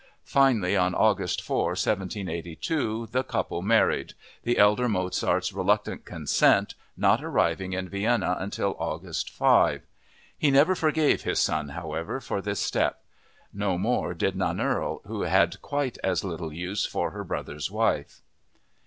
Finally 0.25 0.75
on 0.75 0.95
August 0.95 1.43
4, 1.43 1.67
1782, 1.77 3.09
the 3.11 3.23
couple 3.23 3.61
married, 3.61 4.13
the 4.41 4.57
elder 4.57 4.89
Mozart's 4.89 5.53
reluctant 5.53 6.05
consent 6.05 6.73
not 6.97 7.23
arriving 7.23 7.73
in 7.73 7.87
Vienna 7.87 8.35
until 8.39 8.75
August 8.79 9.29
5. 9.29 9.85
He 10.35 10.49
never 10.49 10.73
forgave 10.73 11.21
his 11.21 11.39
son, 11.39 11.69
however, 11.69 12.19
for 12.19 12.41
this 12.41 12.59
step. 12.59 13.03
No 13.53 13.77
more 13.77 14.15
did 14.15 14.33
Nannerl, 14.35 15.05
who 15.05 15.21
had 15.21 15.61
quite 15.61 15.99
as 16.03 16.23
little 16.23 16.51
use 16.51 16.83
for 16.83 17.11
her 17.11 17.23
brother's 17.23 17.69
wife. 17.69 18.21